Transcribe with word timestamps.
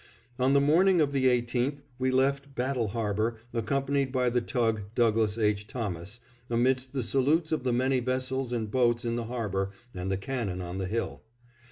On 0.39 0.53
the 0.53 0.59
morning 0.59 0.99
of 0.99 1.11
the 1.11 1.27
18th 1.27 1.83
we 1.99 2.09
left 2.09 2.55
Battle 2.55 2.87
Harbor 2.87 3.37
accompanied 3.53 4.11
by 4.11 4.31
the 4.31 4.41
tug 4.41 4.81
Douglas 4.95 5.37
H. 5.37 5.67
Thomas, 5.67 6.19
amidst 6.49 6.93
the 6.93 7.03
salutes 7.03 7.51
of 7.51 7.63
the 7.63 7.71
many 7.71 7.99
vessels 7.99 8.51
and 8.51 8.71
boats 8.71 9.05
in 9.05 9.15
the 9.15 9.25
harbor 9.25 9.69
and 9.93 10.09
the 10.11 10.17
cannon 10.17 10.59
on 10.59 10.79
the 10.79 10.87
hill. 10.87 11.21